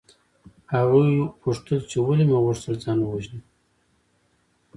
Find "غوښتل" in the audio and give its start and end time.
2.45-2.75